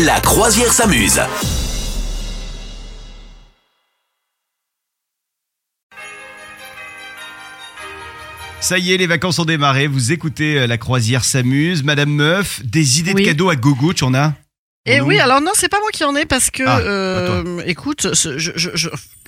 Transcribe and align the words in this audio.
La 0.00 0.20
croisière 0.20 0.72
s'amuse. 0.72 1.20
Ça 8.60 8.78
y 8.78 8.92
est, 8.92 8.96
les 8.96 9.06
vacances 9.06 9.38
ont 9.38 9.44
démarré. 9.44 9.86
Vous 9.88 10.12
écoutez 10.12 10.58
euh, 10.60 10.66
La 10.66 10.78
croisière 10.78 11.24
s'amuse. 11.24 11.82
Madame 11.82 12.10
Meuf, 12.10 12.60
des 12.64 13.00
idées 13.00 13.12
Oui. 13.14 13.22
de 13.22 13.28
cadeaux 13.28 13.50
à 13.50 13.56
gogo, 13.56 13.92
tu 13.92 14.04
en 14.04 14.14
as? 14.14 14.34
Et 14.86 14.98
Pour 14.98 15.08
oui, 15.08 15.20
alors 15.20 15.40
non, 15.40 15.52
c'est 15.54 15.68
pas 15.68 15.78
moi 15.80 15.90
qui 15.92 16.02
en 16.04 16.14
ai 16.16 16.26
parce 16.26 16.50
que, 16.50 16.64
Ah, 16.66 16.78
euh, 16.78 17.62
écoute, 17.66 18.08
je, 18.14 18.36
je, 18.38 18.50
je, 18.56 18.70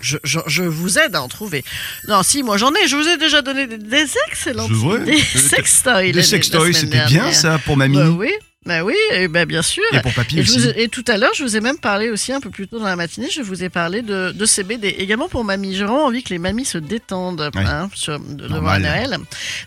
je, 0.01 0.17
je, 0.25 0.39
je 0.47 0.63
vous 0.65 0.99
aide 0.99 1.15
à 1.15 1.23
en 1.23 1.29
trouver. 1.29 1.65
Non, 2.09 2.23
si, 2.25 2.43
moi 2.43 2.57
j'en 2.57 2.73
ai, 2.73 2.89
je 2.89 2.97
vous 2.97 3.07
ai 3.07 3.17
déjà 3.19 3.41
donné 3.41 3.67
des, 3.69 4.07
excellentes 4.29 4.71
idées. 4.71 5.19
Sextoys. 5.35 6.11
Des 6.13 6.23
sextoys, 6.25 6.73
c'était 6.75 7.05
bien 7.07 7.33
ça 7.33 7.59
pour 7.65 7.77
mamie 7.77 7.97
Bah 7.99 8.09
oui, 8.11 8.31
bah 8.67 8.83
oui, 8.85 8.95
et 9.13 9.29
bah 9.29 9.45
bien 9.45 9.63
sûr. 9.63 9.83
et 9.93 10.01
pour 10.01 10.13
papy 10.15 10.39
Et, 10.39 10.43
aussi. 10.43 10.59
vous 10.59 10.69
et 10.77 10.89
tout 10.89 11.05
à 11.09 11.19
l'heure, 11.19 11.33
je 11.35 11.43
vous 11.43 11.57
ai 11.57 11.61
même 11.61 11.79
parlé 11.79 12.09
aussi 12.11 12.33
un 12.33 12.41
peu 12.41 12.51
plus 12.51 12.67
tôt 12.69 12.79
dans 12.79 12.87
la 12.87 12.97
matinée, 12.97 13.29
je 13.31 13.43
vous 13.43 13.63
ai 13.63 13.69
parlé 13.69 14.03
de, 14.03 14.33
de 14.33 14.47
ces 14.47 14.63
BD. 14.65 14.89
Également 14.89 15.29
pour 15.29 15.45
mamie. 15.45 15.75
J'ai 15.75 15.85
vraiment 15.85 16.07
envie 16.07 16.23
que 16.23 16.31
les 16.31 16.39
mamies 16.39 16.65
se 16.65 16.79
détendent 16.79 17.51
Ouais. 17.55 17.63
hein, 17.65 17.91
sur, 17.95 18.19
de, 18.19 18.49
devant. 18.49 18.79
Noël. 18.79 19.17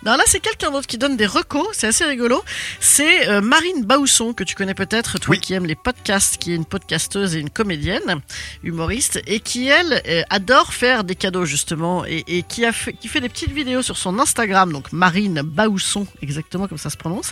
Non, 0.04 0.14
là, 0.16 0.24
c'est 0.26 0.40
quelqu'un 0.40 0.72
d'autre 0.72 0.88
qui 0.88 0.98
donne 0.98 1.16
des 1.16 1.26
recos. 1.28 1.68
C'est 1.74 1.88
assez 1.88 2.06
rigolo. 2.06 2.44
C'est 2.80 3.28
euh, 3.30 3.42
Marine 3.42 3.84
Bausson, 3.86 4.34
que 4.34 4.44
tu 4.44 4.56
connais 4.56 4.74
peut-être, 4.74 5.20
toi 5.20 5.32
Oui. 5.36 5.40
qui 5.40 5.54
aimes 5.54 5.66
les 5.68 5.76
podcasts, 5.76 6.38
qui 6.38 6.52
est 6.52 6.56
une 6.56 6.66
podcasteuse 6.66 7.36
et 7.36 7.40
une 7.40 7.50
comédienne, 7.52 8.22
humoriste, 8.64 9.22
et 9.28 9.40
qui, 9.40 9.68
elle, 9.68 10.02
euh, 10.08 10.24
adore 10.30 10.74
faire 10.74 11.04
des 11.04 11.16
cadeaux, 11.16 11.46
justement, 11.46 12.04
et, 12.06 12.24
et 12.28 12.44
qui, 12.44 12.66
a 12.66 12.72
fait, 12.72 12.94
qui 12.94 13.08
fait 13.08 13.22
des 13.22 13.30
petites 13.30 13.52
vidéos 13.52 13.82
sur 13.84 13.98
son 13.98 14.18
Instagram, 14.20 14.72
donc 14.74 14.92
Marine 14.92 15.42
Bausson, 15.44 16.08
exactement 16.22 16.68
comme 16.68 16.78
ça 16.78 16.90
se 16.90 16.98
prononce. 16.98 17.32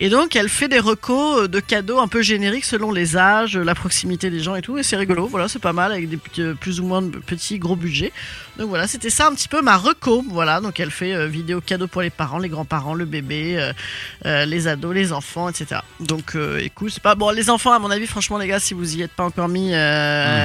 Et 0.00 0.08
donc, 0.08 0.34
elle 0.36 0.48
fait 0.48 0.68
des 0.68 0.80
recos 0.80 0.95
euh, 1.40 1.48
de 1.48 1.60
cadeaux 1.60 1.98
un 2.00 2.08
peu 2.08 2.22
génériques 2.22 2.64
selon 2.64 2.90
les 2.92 3.16
âges, 3.16 3.56
la 3.56 3.74
proximité 3.74 4.30
des 4.30 4.40
gens 4.40 4.54
et 4.56 4.62
tout. 4.62 4.78
Et 4.78 4.82
c'est 4.82 4.96
rigolo, 4.96 5.26
voilà, 5.26 5.48
c'est 5.48 5.58
pas 5.60 5.72
mal 5.72 5.92
avec 5.92 6.08
des 6.08 6.18
euh, 6.38 6.54
plus 6.54 6.80
ou 6.80 6.84
moins 6.84 7.02
de 7.02 7.18
petits 7.18 7.58
gros 7.58 7.76
budgets. 7.76 8.12
Donc 8.58 8.68
voilà, 8.68 8.86
c'était 8.86 9.10
ça 9.10 9.28
un 9.28 9.34
petit 9.34 9.48
peu 9.48 9.60
ma 9.62 9.76
reco. 9.76 10.24
Voilà, 10.30 10.60
donc 10.60 10.80
elle 10.80 10.90
fait 10.90 11.12
euh, 11.14 11.26
vidéo 11.26 11.60
cadeaux 11.60 11.86
pour 11.88 12.02
les 12.02 12.10
parents, 12.10 12.38
les 12.38 12.48
grands-parents, 12.48 12.94
le 12.94 13.04
bébé, 13.04 13.70
euh, 14.24 14.44
les 14.46 14.66
ados, 14.68 14.94
les 14.94 15.12
enfants, 15.12 15.48
etc. 15.48 15.80
Donc 16.00 16.36
écoute, 16.60 16.90
c'est 16.92 17.02
pas 17.02 17.14
bon. 17.14 17.30
Les 17.30 17.50
enfants, 17.50 17.72
à 17.72 17.78
mon 17.78 17.90
avis, 17.90 18.06
franchement, 18.06 18.38
les 18.38 18.48
gars, 18.48 18.60
si 18.60 18.74
vous 18.74 18.96
y 18.96 19.02
êtes 19.02 19.12
pas 19.12 19.24
encore 19.24 19.48
mis, 19.48 19.70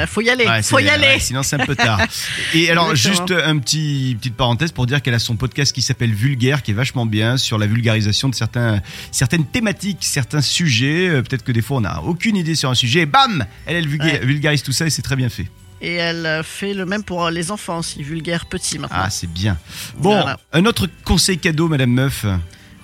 faut 0.07 0.21
y 0.21 0.29
aller, 0.29 0.45
Ouais, 0.45 0.61
faut 0.61 0.79
y 0.79 0.89
aller. 0.89 1.05
ouais, 1.07 1.19
sinon 1.19 1.43
c'est 1.43 1.59
un 1.61 1.65
peu 1.65 1.75
tard. 1.75 1.99
Et 2.53 2.69
alors 2.69 2.91
Exactement. 2.91 3.27
juste 3.27 3.45
un 3.45 3.57
petit 3.59 4.15
petite 4.19 4.35
parenthèse 4.35 4.71
pour 4.71 4.85
dire 4.85 5.01
qu'elle 5.01 5.13
a 5.13 5.19
son 5.19 5.35
podcast 5.35 5.73
qui 5.73 5.81
s'appelle 5.81 6.13
Vulgaire, 6.13 6.63
qui 6.63 6.71
est 6.71 6.73
vachement 6.73 7.05
bien 7.05 7.37
sur 7.37 7.57
la 7.57 7.65
vulgarisation 7.67 8.27
de 8.29 8.35
certains 8.35 8.81
certaines 9.11 9.45
thématiques, 9.45 9.99
certains 10.01 10.40
sujets. 10.41 11.07
Euh, 11.09 11.21
Peut-être 11.21 11.43
que 11.43 11.51
des 11.51 11.61
fois 11.61 11.77
on 11.77 11.81
n'a 11.81 12.01
aucune 12.03 12.35
idée 12.35 12.55
sur 12.55 12.69
un 12.69 12.75
sujet, 12.75 13.01
et 13.01 13.05
bam, 13.05 13.45
elle 13.65 13.75
elle 13.77 13.87
vulga- 13.87 14.03
Ouais. 14.19 14.25
vulgarise 14.25 14.63
tout 14.63 14.71
ça 14.71 14.85
et 14.85 14.89
c'est 14.89 15.01
très 15.01 15.15
bien 15.15 15.29
fait. 15.29 15.47
Et 15.83 15.93
elle 15.95 16.25
euh, 16.27 16.43
fait 16.43 16.73
le 16.75 16.85
même 16.85 17.03
pour 17.03 17.25
euh, 17.25 17.31
les 17.31 17.49
enfants 17.51 17.79
aussi, 17.79 18.03
vulgaire 18.03 18.45
petit 18.45 18.77
maintenant. 18.77 18.99
Ah 19.01 19.09
c'est 19.09 19.31
bien. 19.31 19.57
Bon, 19.97 20.11
Voilà. 20.11 20.39
un 20.53 20.65
autre 20.65 20.87
conseil 21.05 21.37
cadeau, 21.39 21.67
Madame 21.67 21.91
Meuf. 21.91 22.25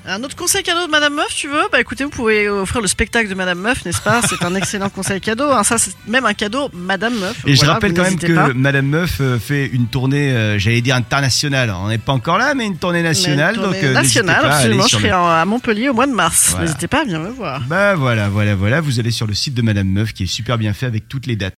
Un 0.09 0.23
autre 0.23 0.37
conseil 0.37 0.63
cadeau 0.63 0.85
de 0.85 0.89
Madame 0.91 1.15
Meuf, 1.15 1.35
tu 1.35 1.49
veux? 1.49 1.63
Bah 1.69 1.81
écoutez, 1.81 2.05
vous 2.05 2.09
pouvez 2.09 2.47
offrir 2.47 2.79
le 2.79 2.87
spectacle 2.87 3.27
de 3.27 3.33
Madame 3.35 3.59
Meuf, 3.59 3.83
n'est-ce 3.83 3.99
pas? 3.99 4.21
C'est 4.21 4.41
un 4.45 4.55
excellent 4.55 4.87
conseil 4.89 5.19
cadeau. 5.19 5.51
hein. 5.51 5.65
Ça, 5.65 5.77
c'est 5.77 5.91
même 6.07 6.25
un 6.25 6.33
cadeau 6.33 6.69
Madame 6.73 7.13
Meuf. 7.19 7.41
Et 7.45 7.55
je 7.55 7.57
Voilà, 7.59 7.73
rappelle 7.73 7.91
vous 7.91 7.97
quand 7.97 8.03
même 8.03 8.17
que 8.17 8.33
pas. 8.33 8.53
Madame 8.53 8.85
Meuf 8.87 9.17
euh, 9.19 9.37
fait 9.37 9.65
une 9.67 9.87
tournée, 9.87 10.31
euh, 10.31 10.57
j'allais 10.59 10.79
dire 10.79 10.95
internationale. 10.95 11.73
On 11.77 11.89
n'est 11.89 11.97
pas 11.97 12.13
encore 12.13 12.37
là, 12.37 12.53
mais 12.53 12.65
une 12.65 12.77
tournée 12.77 13.03
nationale. 13.03 13.55
Une 13.57 13.61
tournée 13.63 13.83
euh, 13.83 13.93
nationale, 13.93 14.41
pas 14.43 14.55
absolument. 14.55 14.83
Je 14.87 14.95
serai 14.95 15.09
à 15.09 15.43
Montpellier 15.43 15.89
au 15.89 15.93
mois 15.93 16.07
de 16.07 16.13
mars. 16.13 16.51
Voilà. 16.51 16.65
N'hésitez 16.67 16.87
pas 16.87 17.01
à 17.01 17.03
venir 17.03 17.19
me 17.19 17.29
voir. 17.29 17.59
Bah 17.67 17.95
voilà, 17.95 18.29
voilà, 18.29 18.55
voilà. 18.55 18.79
Vous 18.79 19.01
allez 19.01 19.11
sur 19.11 19.27
le 19.27 19.33
site 19.33 19.55
de 19.55 19.61
Madame 19.61 19.89
Meuf 19.89 20.13
qui 20.13 20.23
est 20.23 20.27
super 20.27 20.57
bien 20.57 20.71
fait 20.71 20.85
avec 20.85 21.09
toutes 21.09 21.27
les 21.27 21.35
dates. 21.35 21.55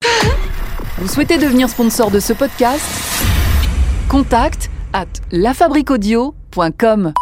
Vous 0.97 1.07
souhaitez 1.07 1.37
devenir 1.37 1.69
sponsor 1.69 2.09
de 2.09 2.19
ce 2.19 2.33
podcast? 2.33 2.81
Contact 4.07 4.71
à 4.91 5.05
lafabriquaudio.com. 5.31 7.13